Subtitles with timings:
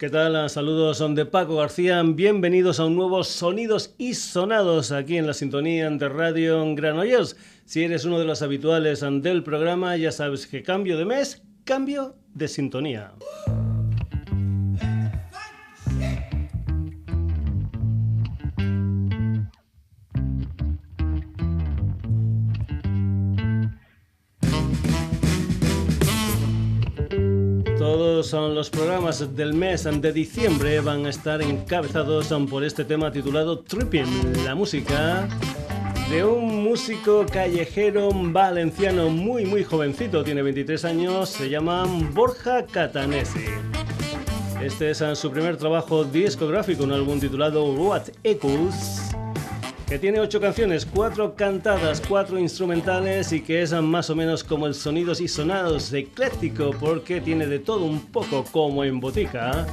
[0.00, 0.48] ¿Qué tal?
[0.48, 2.02] Saludos, son de Paco García.
[2.02, 7.36] Bienvenidos a un nuevo Sonidos y Sonados aquí en la sintonía de Radio Granollers.
[7.66, 12.16] Si eres uno de los habituales del programa, ya sabes que cambio de mes, cambio
[12.32, 13.12] de sintonía.
[28.60, 34.44] Los programas del mes de diciembre van a estar encabezados por este tema titulado Tripping,
[34.44, 35.26] la música
[36.10, 43.46] de un músico callejero valenciano muy muy jovencito, tiene 23 años, se llama Borja Catanesi.
[44.62, 48.99] Este es su primer trabajo discográfico, un álbum titulado What Echoes
[49.90, 54.68] que tiene ocho canciones, cuatro cantadas, cuatro instrumentales y que es más o menos como
[54.68, 59.66] el sonidos y sonados ecléctico porque tiene de todo un poco como en botica.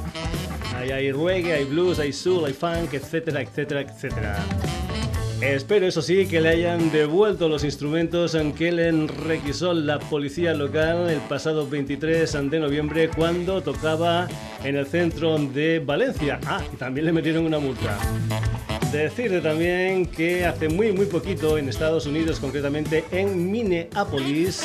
[0.76, 4.44] Hay, hay reggae, hay blues, hay soul, hay funk, etcétera, etcétera, etcétera.
[5.40, 10.52] Espero, eso sí, que le hayan devuelto los instrumentos en que le requisó la policía
[10.52, 14.26] local el pasado 23 de noviembre cuando tocaba
[14.64, 16.40] en el centro de Valencia.
[16.44, 17.96] Ah, y también le metieron una multa.
[18.92, 24.62] Decirte también que hace muy muy poquito en Estados Unidos, concretamente en Minneapolis,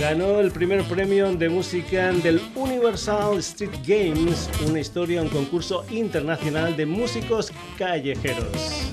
[0.00, 6.74] ganó el primer premio de música del Universal Street Games, una historia, un concurso internacional
[6.74, 8.90] de músicos callejeros.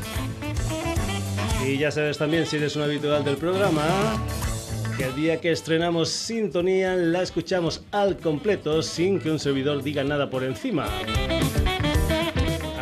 [1.65, 3.85] Y ya sabes también, si eres un habitual del programa,
[4.97, 10.03] que el día que estrenamos Sintonía la escuchamos al completo sin que un servidor diga
[10.03, 10.89] nada por encima.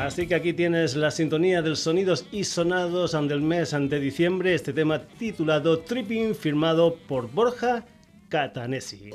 [0.06, 4.54] Así que aquí tienes la sintonía de los sonidos y sonados del mes de diciembre,
[4.54, 7.84] este tema titulado Tripping, firmado por Borja
[8.30, 9.10] Catanesi.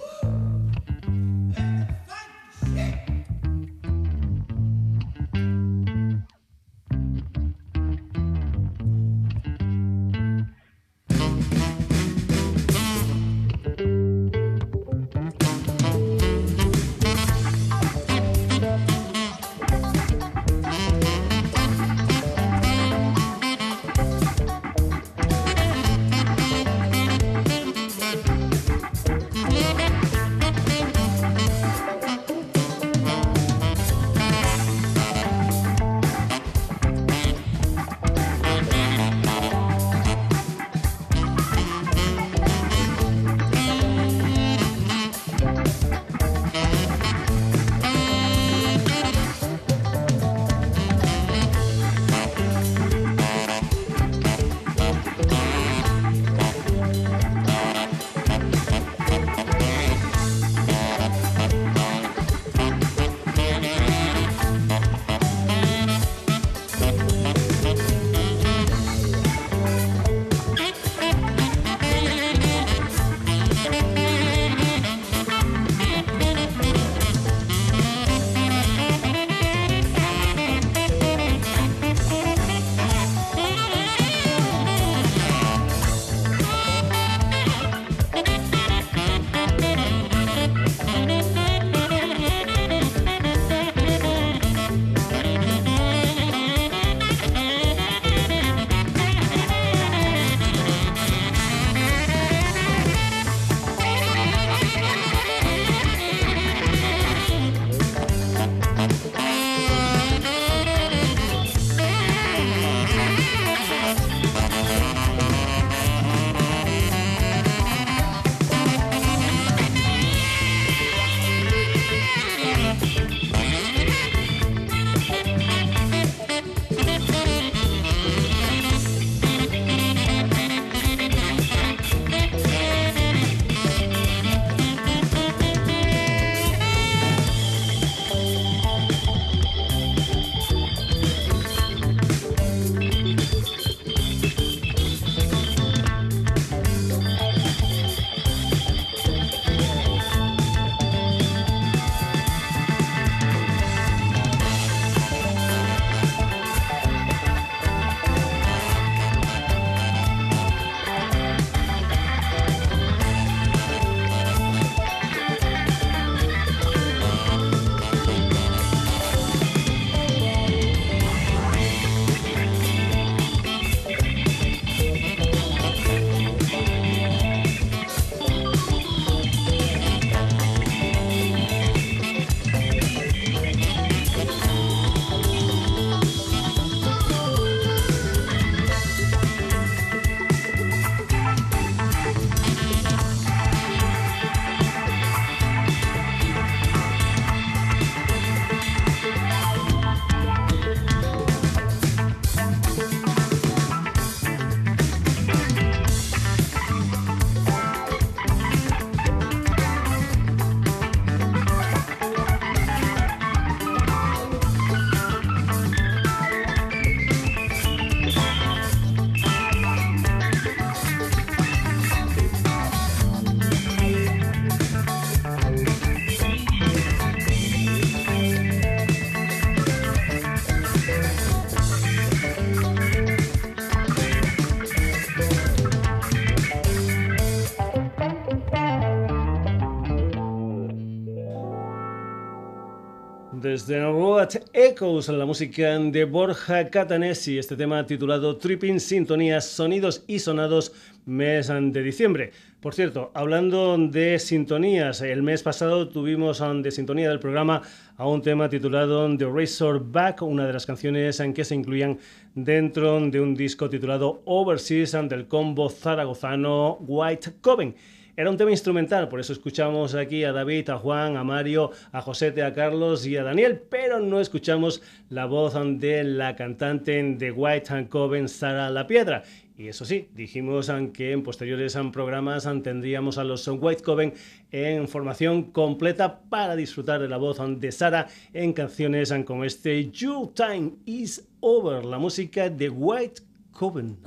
[243.71, 250.19] Desde Road Echoes, la música de Borja Catanesi, este tema titulado Tripping Sintonías, Sonidos y
[250.19, 250.73] Sonados,
[251.07, 252.33] mes de diciembre.
[252.61, 257.63] Por cierto, hablando de sintonías, el mes pasado tuvimos de sintonía del programa
[257.97, 262.01] a un tema titulado The Razorback, una de las canciones en que se incluían
[262.35, 267.77] dentro de un disco titulado Overseas del combo zaragozano White Coven.
[268.17, 272.01] Era un tema instrumental, por eso escuchamos aquí a David, a Juan, a Mario, a
[272.01, 277.33] Josete, a Carlos y a Daniel, pero no escuchamos la voz de la cantante de
[277.33, 279.23] White and Coven, Sara La Piedra.
[279.61, 284.15] Y eso sí, dijimos que en posteriores programas tendríamos a los White Coven
[284.51, 290.33] en formación completa para disfrutar de la voz de Sara en canciones como este Your
[290.33, 293.21] Time Is Over, la música de White
[293.53, 293.99] Coven.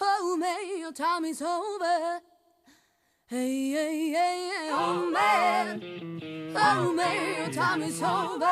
[0.00, 2.20] Oh, man, your time is over.
[3.26, 5.82] Hey, hey, hey, hey, oh man,
[6.56, 8.46] oh man, your time is over.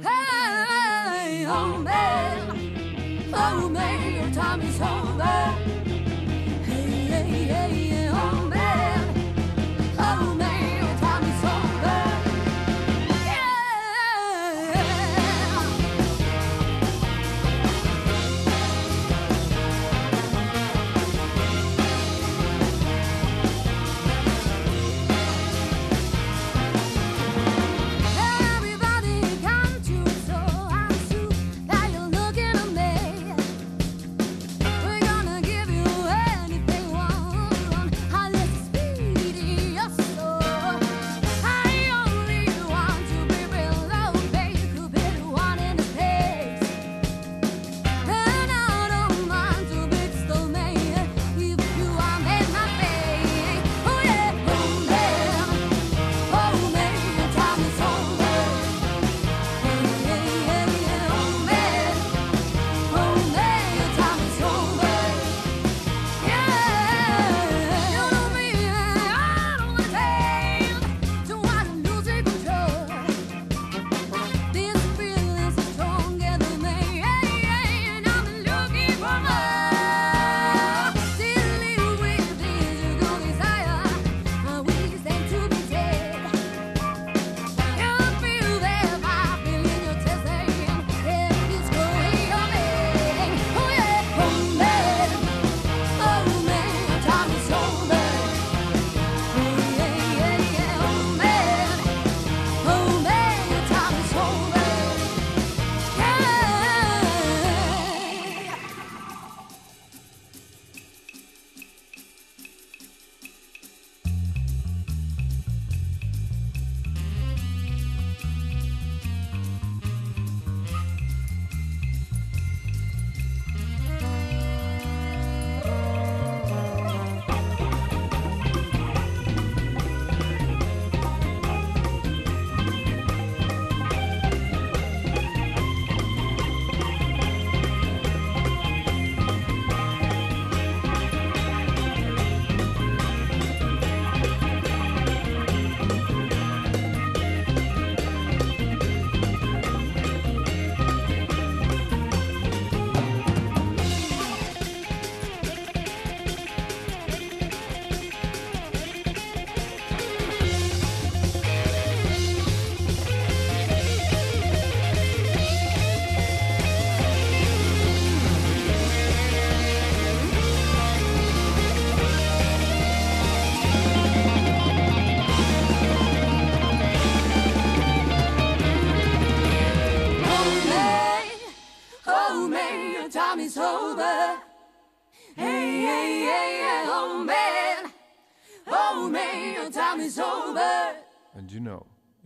[0.00, 5.24] Hey, oh man, oh man, your time is over.
[6.62, 7.91] Hey, hey, hey,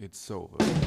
[0.06, 0.85] it's over.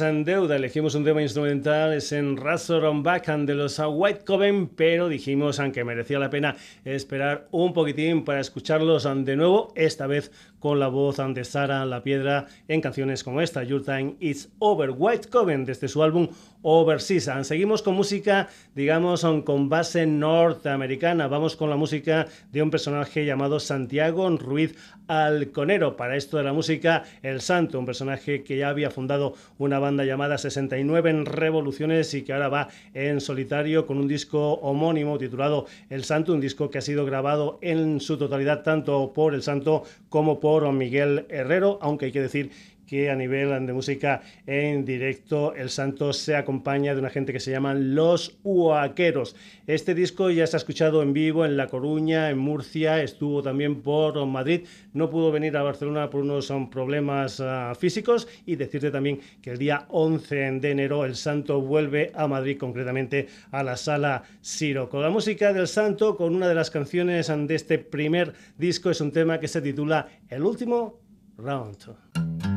[0.00, 0.56] En deuda.
[0.56, 5.60] Elegimos un tema instrumental, es en Razor on Backhand de los White Coven, pero dijimos
[5.60, 10.30] aunque merecía la pena esperar un poquitín para escucharlos de nuevo, esta vez
[10.60, 14.92] con la voz de Sara La Piedra en canciones como esta, Your Time Is Over.
[14.96, 16.28] White Coven desde su álbum
[16.62, 17.46] Overseas.
[17.46, 21.26] Seguimos con música, digamos, con base norteamericana.
[21.26, 24.76] Vamos con la música de un personaje llamado Santiago Ruiz
[25.08, 25.96] Alconero.
[25.96, 30.04] Para esto de la música, El Santo, un personaje que ya había fundado una banda
[30.04, 35.66] llamada 69 en Revoluciones y que ahora va en solitario con un disco homónimo titulado
[35.88, 39.84] El Santo, un disco que ha sido grabado en su totalidad tanto por El Santo
[40.10, 42.50] como por Miguel Herrero, aunque hay que decir
[42.90, 47.38] que a nivel de música en directo el Santos se acompaña de una gente que
[47.38, 49.36] se llaman Los Huaqueros.
[49.68, 54.26] Este disco ya ha escuchado en vivo en La Coruña, en Murcia, estuvo también por
[54.26, 59.52] Madrid, no pudo venir a Barcelona por unos problemas uh, físicos y decirte también que
[59.52, 64.88] el día 11 de enero el Santo vuelve a Madrid, concretamente a la sala Siro.
[64.88, 69.00] Con la música del Santo, con una de las canciones de este primer disco, es
[69.00, 70.98] un tema que se titula El último
[71.38, 72.49] round.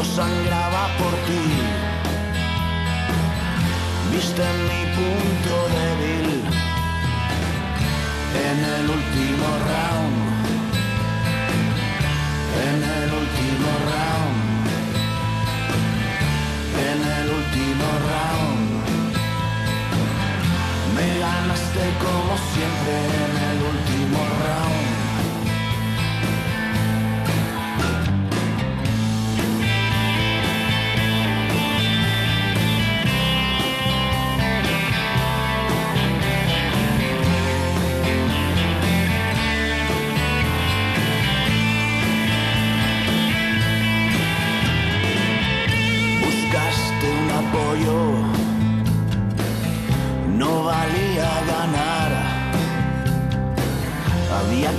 [0.00, 1.42] yo sangraba por ti.
[4.12, 6.28] Viste mi punto débil
[8.48, 10.16] en el último round.
[12.66, 14.38] En el último round.
[16.88, 18.62] En el último round.
[20.96, 24.89] Me ganaste como siempre en el último round.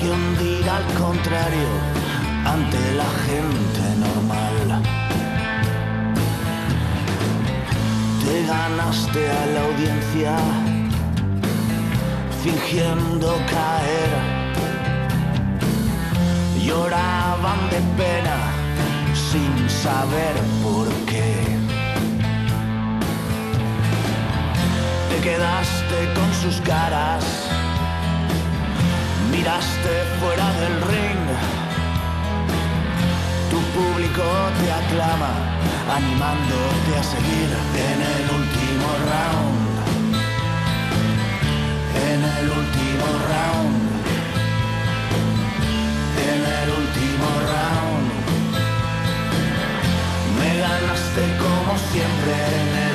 [0.01, 1.69] que hundir al contrario
[2.43, 4.81] ante la gente normal.
[8.23, 10.35] Te ganaste a la audiencia
[12.43, 14.11] fingiendo caer.
[16.65, 18.37] Lloraban de pena
[19.13, 21.35] sin saber por qué.
[25.09, 27.40] Te quedaste con sus caras
[29.41, 31.25] tiraste fuera del ring.
[33.49, 34.23] Tu público
[34.59, 35.31] te aclama,
[35.97, 37.49] animándote a seguir
[37.89, 39.71] en el último round.
[42.09, 43.77] En el último round.
[46.29, 48.07] En el último round.
[50.37, 52.90] Me ganaste como siempre en el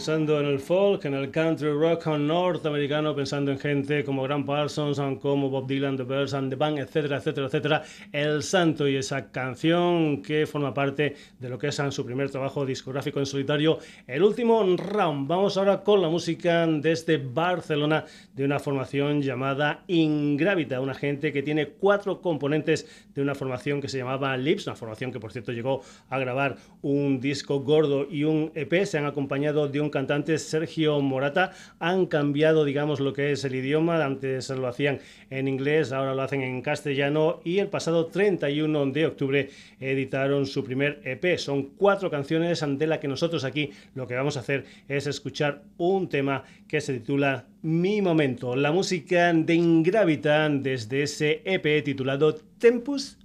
[0.00, 4.98] pensando en el folk, en el country rock norteamericano, pensando en gente como Grant Parsons,
[5.20, 7.82] como Bob Dylan, The Birds and the Band, etcétera, etcétera, etcétera.
[8.10, 12.64] El Santo y esa canción que forma parte de lo que es su primer trabajo
[12.64, 15.28] discográfico en solitario, el último round.
[15.28, 21.42] Vamos ahora con la música desde Barcelona de una formación llamada Ingravita, una gente que
[21.42, 25.52] tiene cuatro componentes de una formación que se llamaba Lips, una formación que por cierto
[25.52, 28.86] llegó a grabar un disco gordo y un EP.
[28.86, 31.52] Se han acompañado de un cantante, Sergio Morata.
[31.78, 34.04] Han cambiado, digamos, lo que es el idioma.
[34.04, 37.40] Antes lo hacían en inglés, ahora lo hacen en castellano.
[37.44, 41.38] Y el pasado 31 de octubre editaron su primer EP.
[41.38, 45.62] Son cuatro canciones de las que nosotros aquí lo que vamos a hacer es escuchar
[45.76, 48.56] un tema que se titula Mi Momento.
[48.56, 53.18] La música de Ingravita desde ese EP titulado Tempus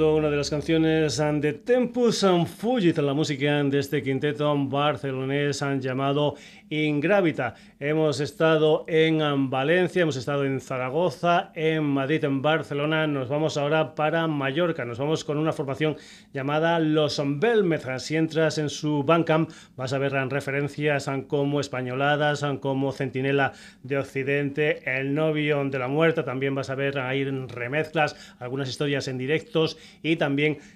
[0.00, 2.24] De las canciones de Tempus
[2.56, 6.34] Fugit, la música de este quinteto barcelonés han llamado
[6.70, 7.54] Ingravita.
[7.78, 13.06] Hemos estado en Valencia, hemos estado en Zaragoza, en Madrid, en Barcelona.
[13.06, 14.84] Nos vamos ahora para Mallorca.
[14.84, 15.96] Nos vamos con una formación
[16.32, 17.84] llamada Los Belmez.
[17.98, 24.98] Si entras en su Bandcamp vas a ver referencias como Españoladas, como Centinela de Occidente,
[24.98, 26.22] El novio de la muerte.
[26.22, 30.29] También vas a ver ahí remezclas, algunas historias en directo directos y también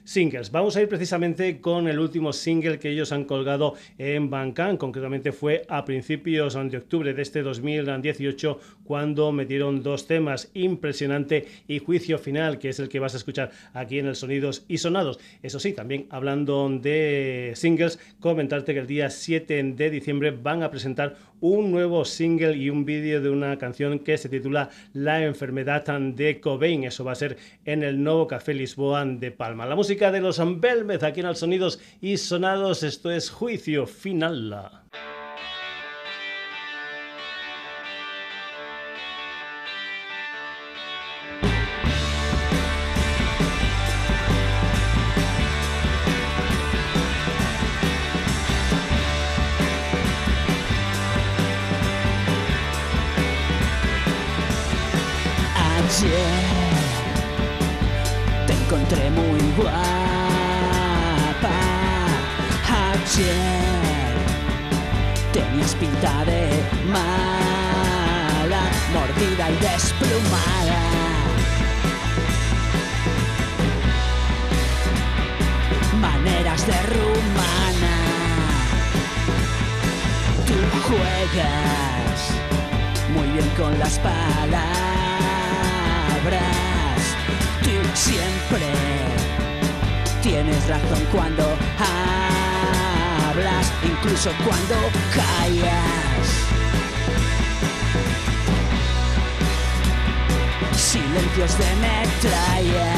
[0.04, 0.50] singles.
[0.50, 5.32] Vamos a ir precisamente con el último single que ellos han colgado en Bandcamp, concretamente
[5.32, 12.18] fue a principios de octubre de este 2018 cuando metieron dos temas, Impresionante y Juicio
[12.18, 15.18] Final, que es el que vas a escuchar aquí en el Sonidos y Sonados.
[15.42, 20.70] Eso sí, también hablando de singles, comentarte que el día 7 de diciembre van a
[20.70, 25.84] presentar un nuevo single y un vídeo de una canción que se titula La enfermedad
[25.84, 26.84] de Cobain.
[26.84, 31.02] Eso va a ser en el nuevo Café Lisboa de La música de los Belmez
[31.02, 32.82] aquí en el Sonidos y Sonados.
[32.82, 34.83] Esto es Juicio Final.
[80.82, 82.30] Juegas
[83.14, 85.04] muy bien con las palabras
[87.62, 88.66] Tú siempre
[90.22, 91.44] tienes razón cuando
[93.28, 94.74] hablas, incluso cuando
[95.14, 96.26] callas.
[100.74, 102.92] Silencios de metralla.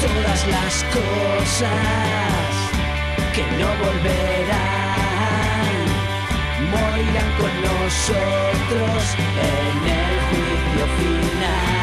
[0.00, 2.57] Todas las cosas
[3.38, 5.28] que no volverán
[6.72, 9.00] morirán con nosotros
[9.54, 11.78] en el juicio final.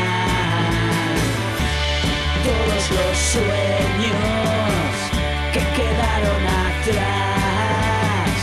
[2.48, 4.92] Todos los sueños
[5.54, 8.36] que quedaron atrás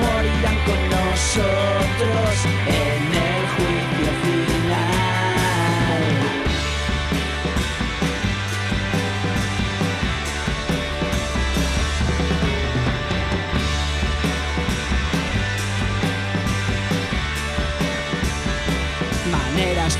[0.00, 2.32] morirán con nosotros
[2.66, 3.31] en el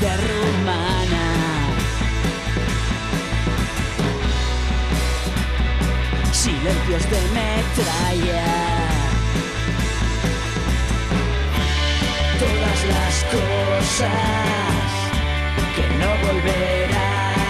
[0.03, 1.25] rumana.
[6.31, 8.45] Silencios de metralla.
[12.39, 14.89] Todas las cosas
[15.75, 17.43] que no volverán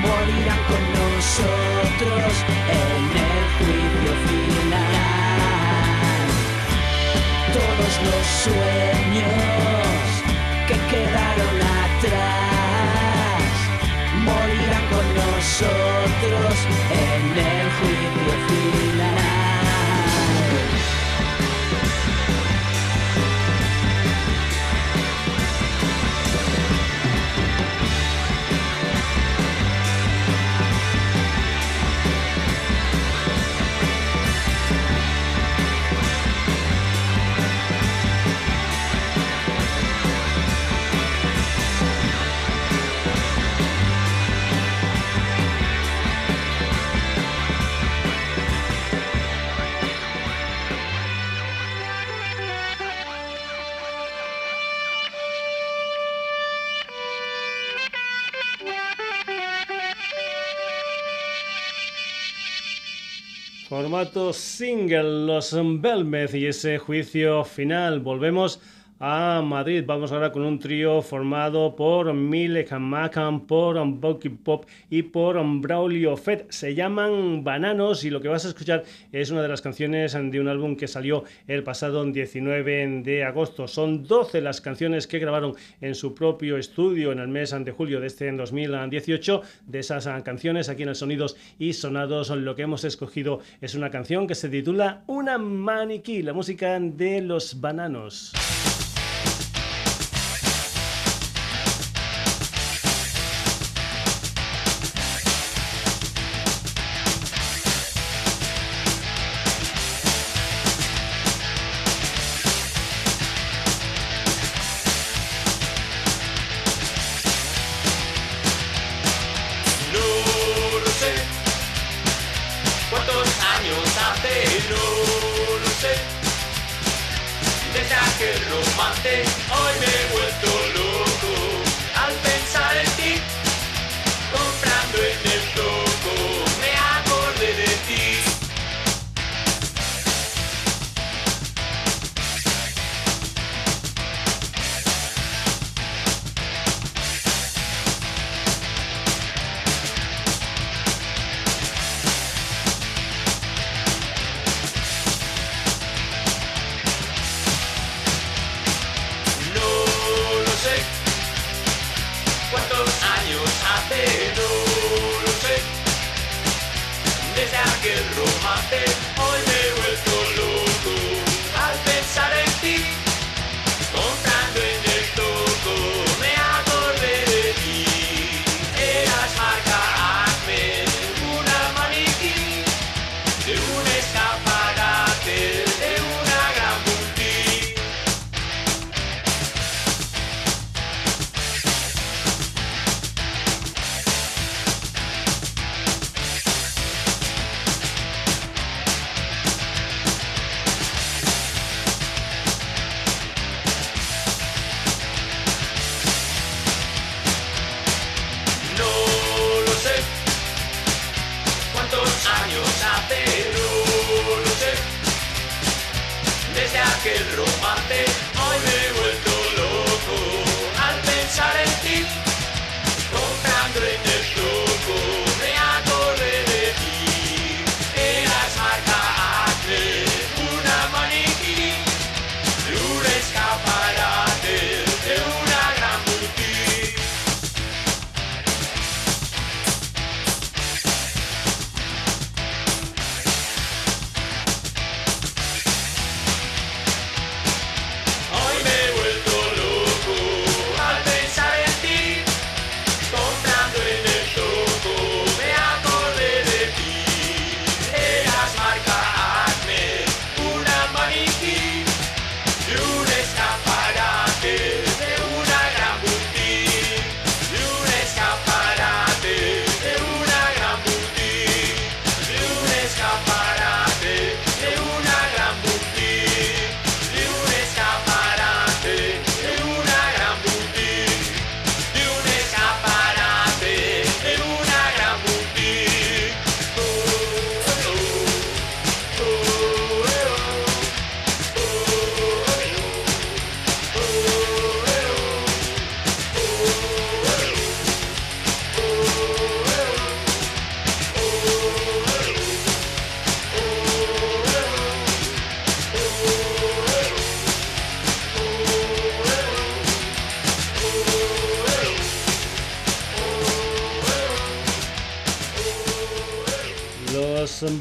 [0.00, 2.32] morirán con nosotros
[2.70, 5.02] en el juicio final.
[7.52, 9.53] Todos los sueños
[16.26, 19.33] en el juicio final.
[63.74, 67.98] Formato single, los Belmez y ese juicio final.
[67.98, 68.60] Volvemos
[68.98, 69.84] a Madrid.
[69.86, 76.16] Vamos ahora con un trío formado por Milek Macan, por Bucky Pop y por Braulio
[76.16, 76.50] Fett.
[76.50, 80.40] Se llaman Bananos y lo que vas a escuchar es una de las canciones de
[80.40, 83.68] un álbum que salió el pasado 19 de agosto.
[83.68, 88.00] Son 12 las canciones que grabaron en su propio estudio en el mes de julio
[88.00, 89.42] de este 2018.
[89.66, 93.90] De esas canciones aquí en el Sonidos y Sonados lo que hemos escogido es una
[93.90, 98.32] canción que se titula Una maniquí, la música de los bananos.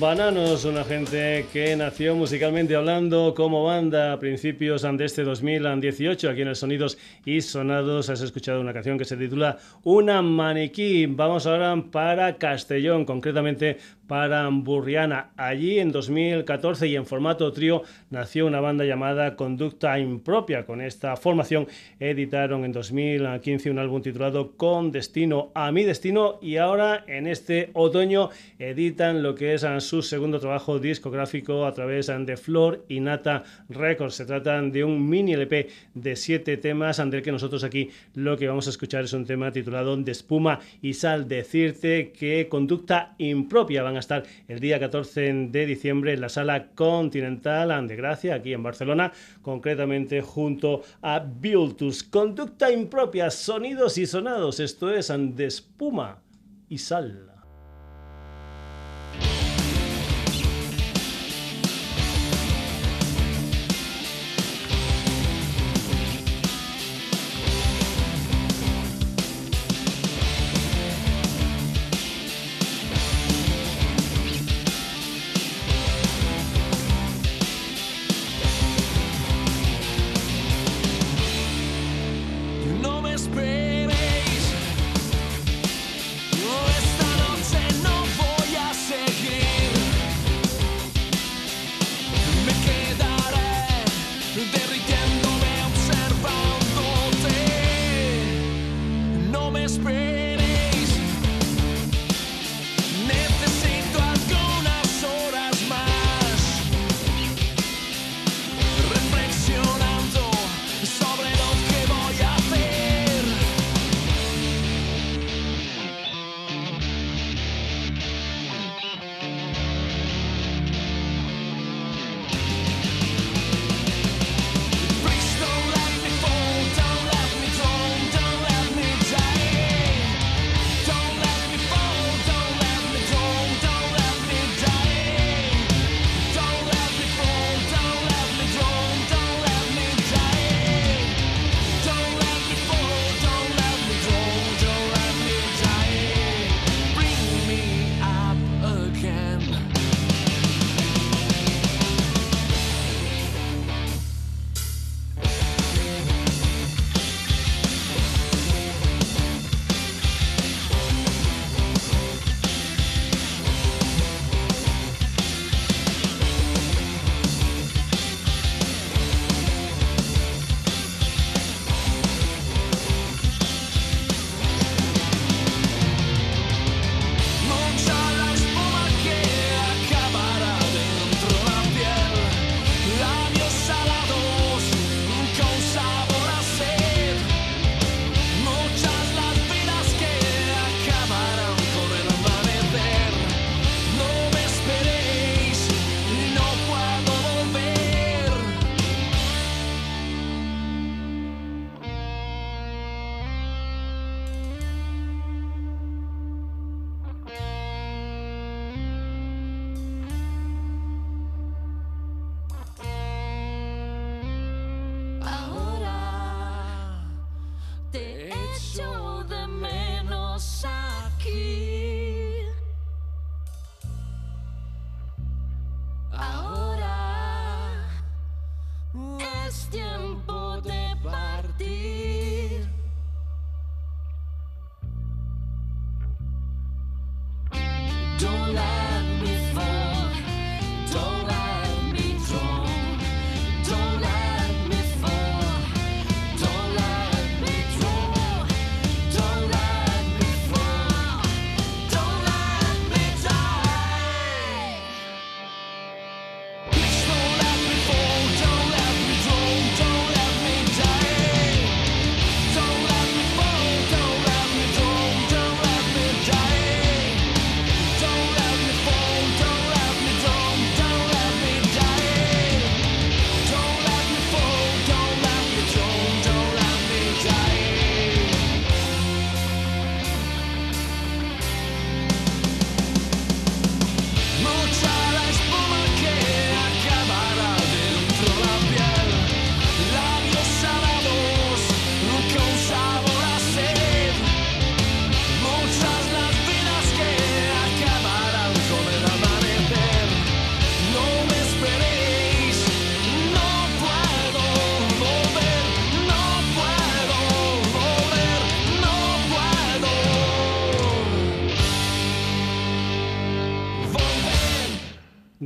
[0.04, 6.30] Bananos, una gente que nació musicalmente hablando como banda a principios de este 2018.
[6.30, 11.06] Aquí en el Sonidos y Sonados has escuchado una canción que se titula Una maniquí.
[11.06, 15.32] Vamos ahora para Castellón, concretamente para Burriana.
[15.38, 20.66] Allí en 2014 y en formato trío nació una banda llamada Conducta Impropia.
[20.66, 21.68] Con esta formación
[22.00, 27.70] editaron en 2015 un álbum titulado Con Destino a mi Destino y ahora en este
[27.74, 33.44] otoño editan lo que es su segundo trabajo discográfico a través de Flor y Nata
[33.70, 34.16] Records.
[34.16, 38.48] Se trata de un mini LP de siete temas, del que nosotros aquí lo que
[38.48, 41.28] vamos a escuchar es un tema titulado De espuma y sal.
[41.28, 46.68] Decirte que Conducta Impropia van a estar el día 14 de diciembre en la sala
[46.74, 52.04] Continental de Gracia, aquí en Barcelona, concretamente junto a Biltus.
[52.04, 54.60] Conducta Impropia, sonidos y sonados.
[54.60, 56.22] Esto es De espuma
[56.70, 57.33] y sal.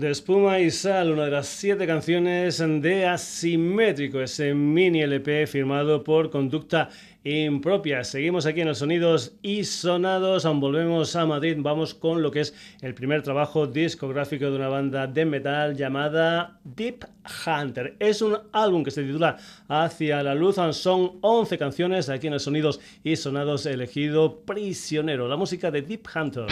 [0.08, 6.30] Espuma y Sal, una de las siete canciones de Asimétrico, ese mini LP firmado por
[6.30, 6.90] Conducta
[7.24, 8.04] Impropia.
[8.04, 12.54] Seguimos aquí en los sonidos y sonados, volvemos a Madrid, vamos con lo que es
[12.82, 17.06] el primer trabajo discográfico de una banda de metal llamada Deep
[17.46, 17.98] Hunter.
[18.00, 19.38] Es un álbum que se titula
[19.68, 25.36] Hacia la luz, son 11 canciones aquí en los sonidos y sonados elegido Prisionero, la
[25.36, 26.46] música de Deep Hunter.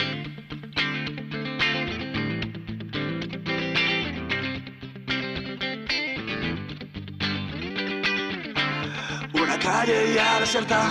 [9.75, 10.81] Calle ya desierta.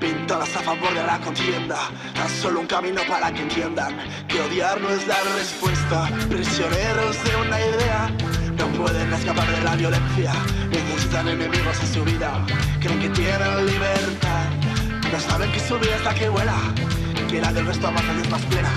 [0.00, 1.78] Pintadas a favor de la contienda.
[2.14, 3.92] Tan solo un camino para que entiendan
[4.28, 6.08] Que odiar no es la respuesta.
[6.28, 8.00] Prisioneros de una idea
[8.58, 10.32] No pueden escapar de la violencia.
[10.70, 12.30] Necesitan enemigos en su vida.
[12.80, 14.44] Creen que tienen libertad.
[15.12, 16.58] No saben que su vida es la que vuela.
[17.30, 18.72] Que la del resto más feliz, más plena.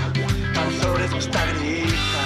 [0.54, 2.21] Tan solo les gusta gritar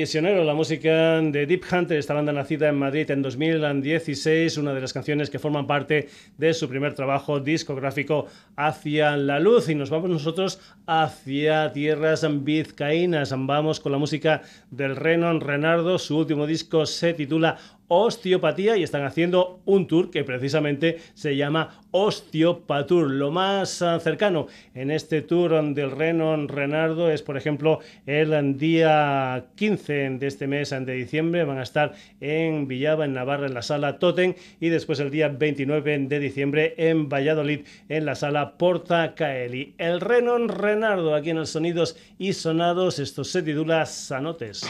[0.00, 4.94] la música de Deep Hunter, esta banda nacida en Madrid en 2016, una de las
[4.94, 8.26] canciones que forman parte de su primer trabajo discográfico
[8.56, 9.68] Hacia la Luz.
[9.68, 13.34] Y nos vamos nosotros hacia tierras vizcaínas.
[13.36, 14.40] Vamos con la música
[14.70, 15.98] del Renon Renardo.
[15.98, 17.58] Su último disco se titula
[17.92, 23.10] osteopatía y están haciendo un tour que precisamente se llama Osteopatur.
[23.10, 29.46] Lo más ah, cercano en este tour del Renon Renardo es, por ejemplo, el día
[29.56, 31.44] 15 de este mes de diciembre.
[31.44, 35.28] Van a estar en Villaba, en Navarra, en la sala Totem y después el día
[35.28, 39.74] 29 de diciembre en Valladolid, en la sala Porta Caeli.
[39.78, 43.00] El Renon Renardo aquí en el Sonidos y Sonados.
[43.00, 44.62] Esto se titula Sanotes.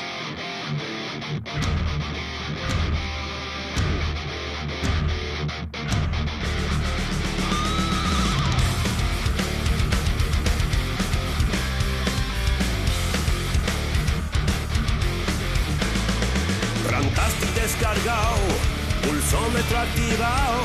[19.03, 20.61] Pulsómetro activado,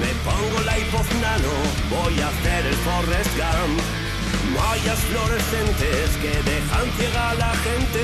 [0.00, 1.52] me pongo la hipoznano,
[1.90, 3.80] voy a hacer el Forrest Gump.
[4.54, 8.02] Mallas fluorescentes que dejan ciega a la gente,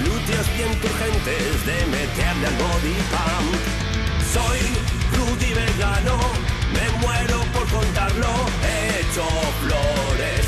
[0.00, 3.52] glúteos bien turgentes de meterle al body pump.
[4.32, 4.60] Soy
[5.16, 6.16] Rudy vegano,
[6.72, 8.32] me muero por contarlo,
[8.64, 9.24] he hecho
[9.60, 10.43] flores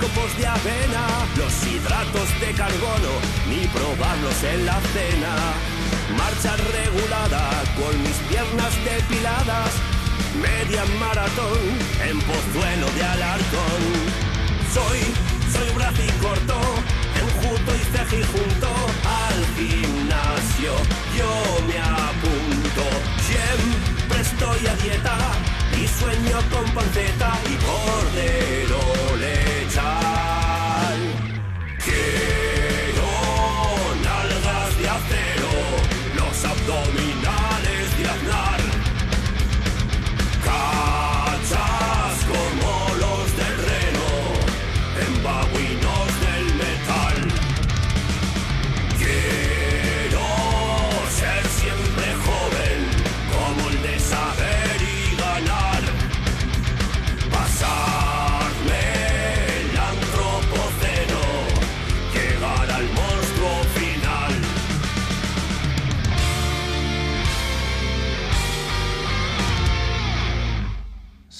[0.00, 3.12] copos de avena, los hidratos de carbono,
[3.48, 5.34] ni probarlos en la cena.
[6.16, 9.72] Marcha regulada con mis piernas depiladas,
[10.40, 11.60] media maratón
[12.08, 13.82] en Pozuelo de Alarcón.
[14.72, 15.00] Soy,
[15.52, 16.58] soy un corto,
[17.22, 18.68] enjuto y cejijunto
[19.04, 20.72] al gimnasio.
[21.16, 21.32] Yo
[21.66, 22.84] me apunto,
[23.28, 25.16] siempre estoy a dieta
[25.80, 29.41] y sueño con panceta y cordero
[29.74, 30.98] metal
[31.84, 32.92] que
[34.78, 35.52] de acero
[36.16, 37.01] los abdomen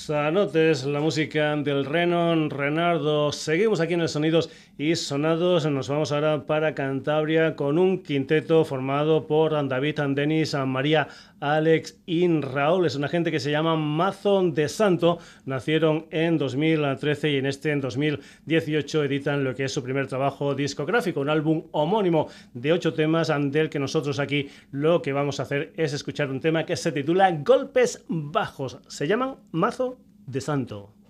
[0.02, 3.30] Sanotes, la música del Renon Renardo.
[3.30, 4.50] Seguimos aquí en el Sonidos
[4.82, 5.64] y sonados.
[5.70, 11.06] Nos vamos ahora para Cantabria con un quinteto formado por David Denis, María
[11.38, 12.86] Alex y Raúl.
[12.86, 15.20] Es una gente que se llama Mazo de Santo.
[15.44, 20.56] Nacieron en 2013 y en este en 2018 editan lo que es su primer trabajo
[20.56, 25.44] discográfico, un álbum homónimo de ocho temas, del que nosotros aquí lo que vamos a
[25.44, 28.80] hacer es escuchar un tema que se titula Golpes Bajos.
[28.88, 31.01] Se llaman Mazo de Santo.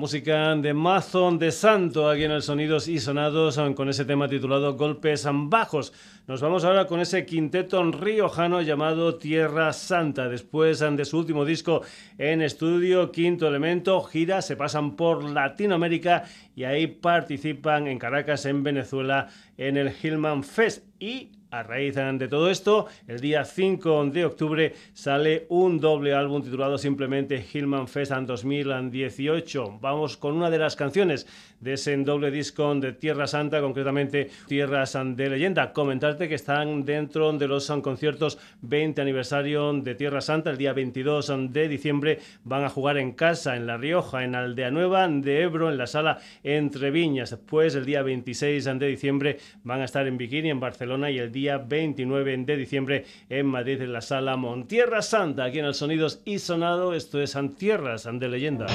[0.00, 4.74] Música de Mazón de Santo aquí en el Sonidos y Sonados con ese tema titulado
[4.74, 5.92] Golpes Bajos.
[6.26, 10.30] Nos vamos ahora con ese quinteto riojano llamado Tierra Santa.
[10.30, 11.82] Después de su último disco
[12.16, 16.24] en estudio, Quinto Elemento, gira, se pasan por Latinoamérica
[16.56, 19.28] y ahí participan en Caracas, en Venezuela,
[19.58, 20.86] en el Hillman Fest.
[20.98, 26.42] Y a raíz de todo esto, el día 5 de octubre sale un doble álbum
[26.42, 29.78] titulado simplemente Hillman Fest 2018.
[29.80, 31.26] Vamos con una de las canciones
[31.58, 35.72] de ese doble disco de Tierra Santa, concretamente Tierras de Leyenda.
[35.72, 41.32] Comentarte que están dentro de los conciertos 20 aniversario de Tierra Santa, el día 22
[41.50, 45.68] de diciembre van a jugar en casa, en La Rioja, en Aldea Nueva de Ebro,
[45.68, 47.30] en la sala Entre Viñas.
[47.30, 51.32] Después, el día 26 de diciembre, van a estar en Bikini, en Barcelona, y el
[51.32, 56.20] día 29 de diciembre en Madrid, en la sala Montierra Santa, aquí en el Sonidos
[56.24, 56.94] y Sonado.
[56.94, 58.66] Esto es Tierras de Leyenda.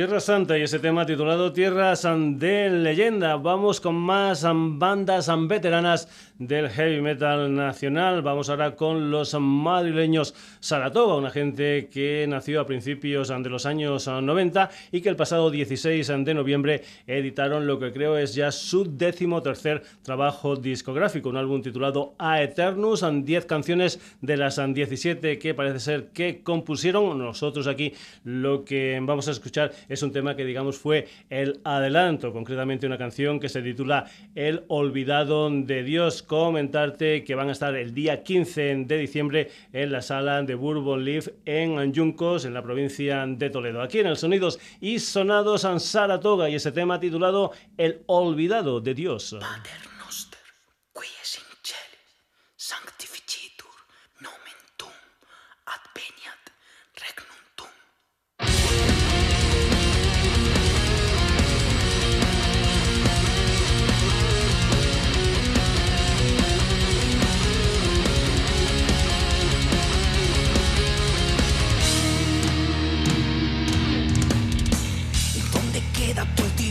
[0.00, 3.36] Tierra Santa y ese tema titulado Tierras de Leyenda.
[3.36, 8.22] Vamos con más bandas veteranas del heavy metal nacional.
[8.22, 14.08] Vamos ahora con los madrileños Saratoga, una gente que nació a principios de los años
[14.08, 18.96] 90 y que el pasado 16 de noviembre editaron lo que creo es ya su
[18.96, 25.52] décimo tercer trabajo discográfico, un álbum titulado A Eternus, 10 canciones de las 17 que
[25.52, 27.18] parece ser que compusieron.
[27.18, 27.92] Nosotros aquí
[28.24, 32.96] lo que vamos a escuchar es un tema que digamos fue el adelanto, concretamente una
[32.96, 38.22] canción que se titula El olvidado de Dios comentarte que van a estar el día
[38.22, 43.50] 15 de diciembre en la sala de Bourbon Leaf en Yuncos, en la provincia de
[43.50, 43.82] Toledo.
[43.82, 48.94] Aquí en el Sonidos y Sonados en Saratoga y ese tema titulado El olvidado de
[48.94, 49.36] Dios.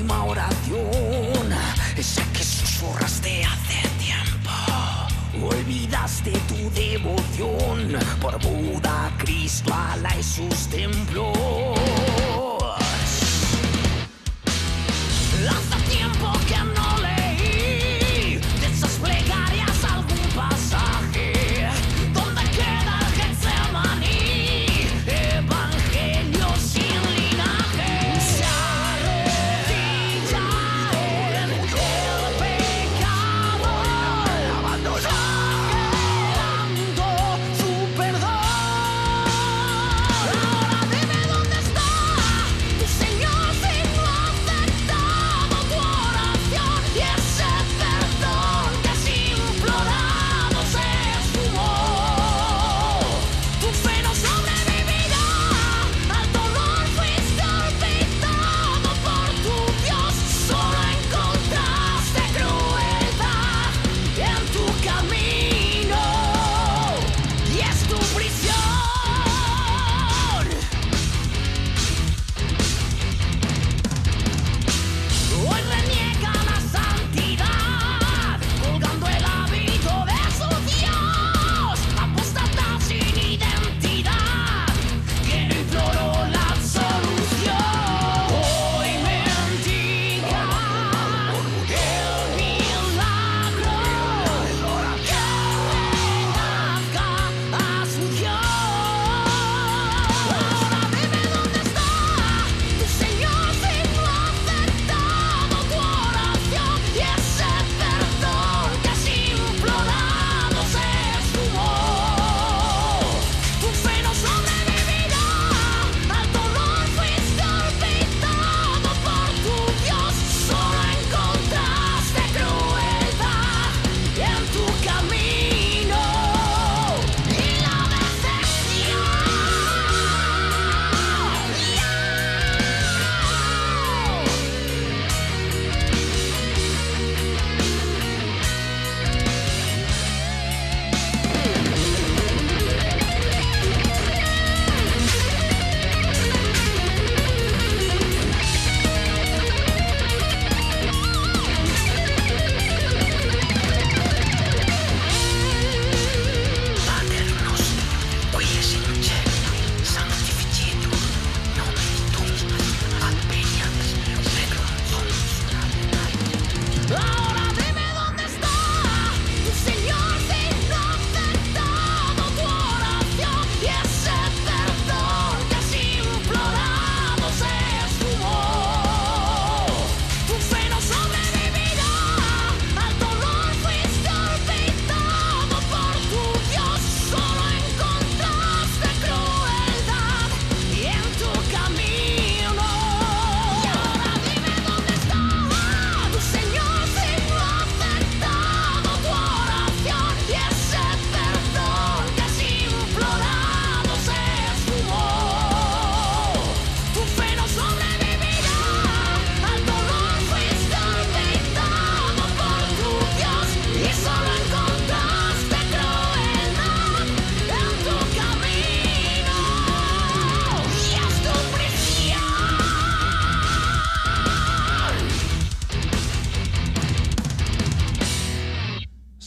[0.09, 1.53] Oración,
[1.97, 4.49] esa que susurraste hace tiempo.
[5.41, 11.98] Olvidaste tu devoción por Buda, Cristo, Alá y sus templos.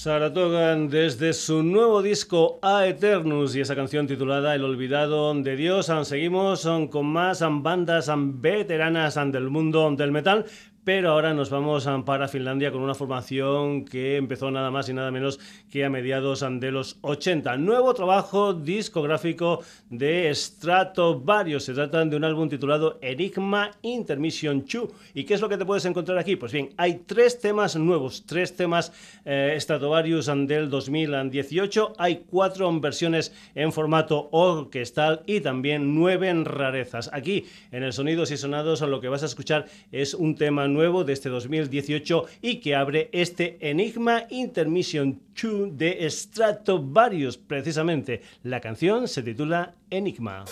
[0.02, 5.92] Saratoga desde su nuevo disco A Eternus y esa canción titulada El olvidado de Dios.
[6.02, 10.44] Seguimos con más bandas veteranas del mundo del metal,
[10.84, 15.12] pero ahora nos vamos para Finlandia con una formación que empezó nada más y nada
[15.12, 15.38] menos
[15.70, 17.56] que a mediados de los 80.
[17.58, 19.60] Nuevo trabajo discográfico
[19.90, 21.64] de Stratovarius.
[21.64, 24.88] Se trata de un álbum titulado Enigma Intermission 2.
[25.14, 26.34] ¿Y qué es lo que te puedes encontrar aquí?
[26.34, 28.92] Pues bien, hay tres temas nuevos, tres temas
[29.24, 31.92] eh, Stratovarius del 2018.
[31.98, 37.08] Hay cuatro versiones en formato orquestal y también nueve en rarezas.
[37.12, 41.04] Aquí en el Sonidos y Sonados lo que vas a escuchar es un tema nuevo
[41.04, 47.36] de este 2018 y que abre este Enigma Intermission 2 de Stratovarius.
[47.36, 50.44] Precisamente la canción se titula Enigma.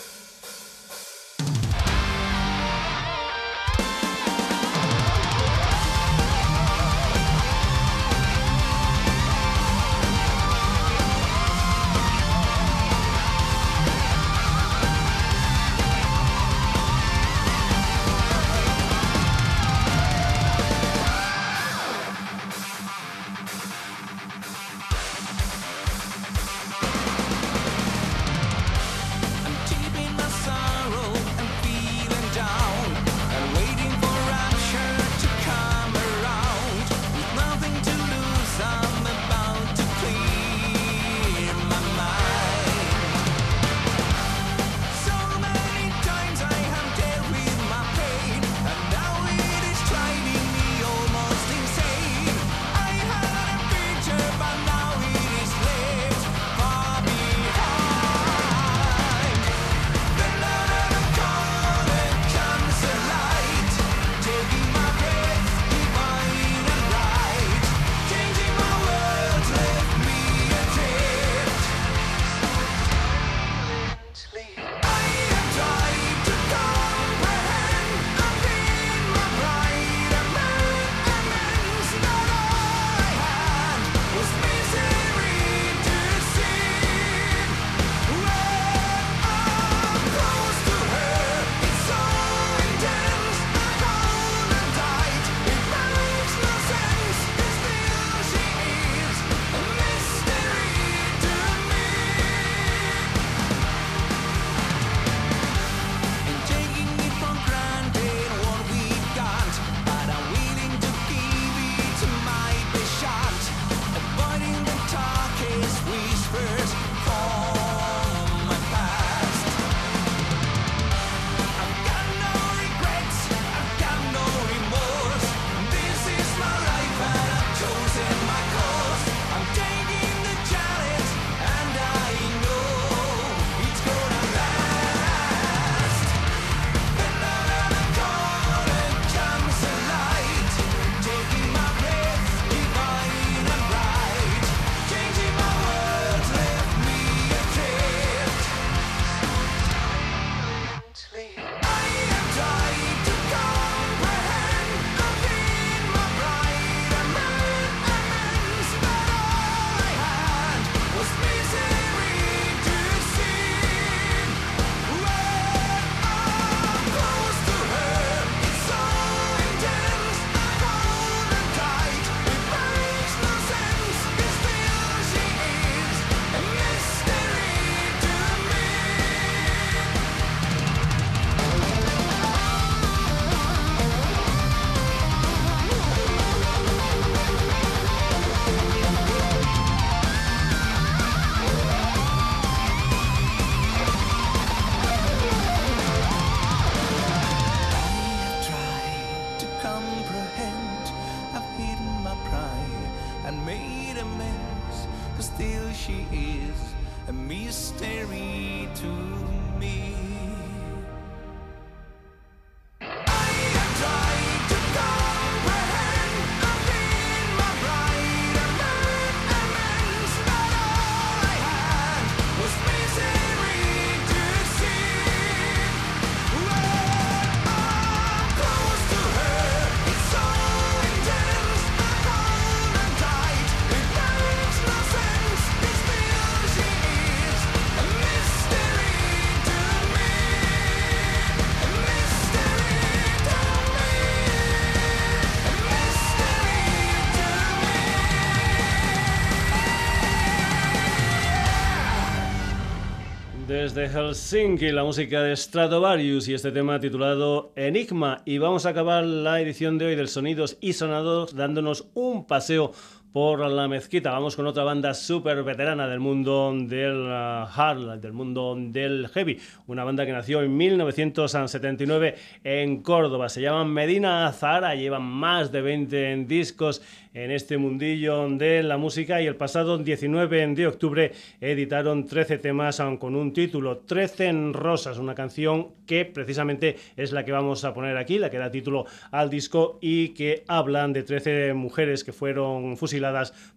[253.73, 258.21] Desde Helsinki, la música de Stratovarius y este tema titulado Enigma.
[258.25, 262.73] Y vamos a acabar la edición de hoy del Sonidos y Sonados dándonos un paseo
[263.11, 264.11] por la mezquita.
[264.11, 269.37] Vamos con otra banda súper veterana del mundo del uh, hard, del mundo del heavy.
[269.67, 273.27] Una banda que nació en 1979 en Córdoba.
[273.27, 276.81] Se llaman Medina Zahara, llevan más de 20 discos
[277.13, 282.81] en este mundillo de la música y el pasado 19 de octubre editaron 13 temas
[282.99, 287.73] con un título 13 en rosas, una canción que precisamente es la que vamos a
[287.73, 292.13] poner aquí, la que da título al disco y que hablan de 13 mujeres que
[292.13, 293.00] fueron fusiladas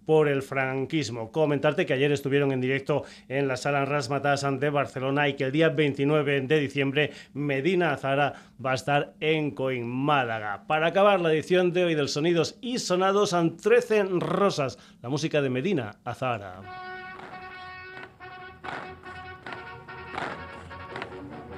[0.07, 1.31] por el franquismo.
[1.33, 5.53] Comentarte que ayer estuvieron en directo en la sala Rasmatas de Barcelona y que el
[5.53, 8.35] día 29 de diciembre Medina Zara
[8.65, 10.67] va a estar en Coin Málaga.
[10.67, 15.51] Para acabar la edición de hoy del Sonidos y Sonados, 13 Rosas, la música de
[15.51, 16.61] Medina Azahara.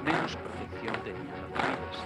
[0.03, 1.97] Menos protección tenían los civiles.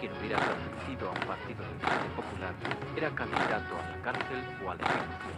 [0.00, 2.54] Quien hubiera pertenecido a un partido del Frente Popular
[2.96, 5.34] era candidato a cárcel o a la ejecución.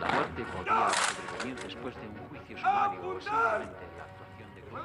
[0.00, 4.84] La muerte podía sobrevenir después de un juicio sumario o simplemente la actuación de grupos.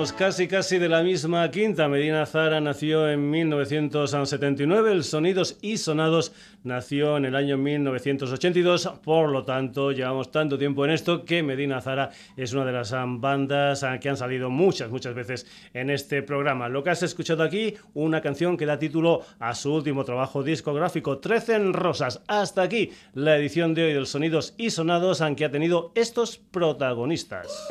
[0.00, 1.86] Casi casi de la misma quinta.
[1.86, 6.32] Medina Zara nació en 1979, el Sonidos y Sonados
[6.64, 11.82] nació en el año 1982, por lo tanto llevamos tanto tiempo en esto que Medina
[11.82, 16.70] Zara es una de las bandas que han salido muchas, muchas veces en este programa.
[16.70, 21.18] Lo que has escuchado aquí, una canción que da título a su último trabajo discográfico,
[21.18, 22.22] 13 en Rosas.
[22.26, 27.68] Hasta aquí la edición de hoy del Sonidos y Sonados, aunque ha tenido estos protagonistas.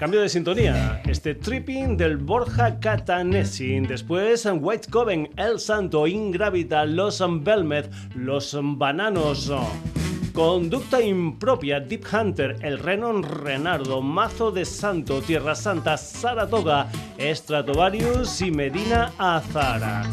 [0.00, 1.02] Cambio de sintonía.
[1.04, 3.80] Este tripping del Borja Catanesi.
[3.80, 9.52] Después White Coven, El Santo, Ingravita, Los Belmed, Los Bananos.
[10.32, 18.50] Conducta impropia, Deep Hunter, El Renon Renardo, Mazo de Santo, Tierra Santa, Saratoga, Stratovarius y
[18.50, 20.04] Medina Azara.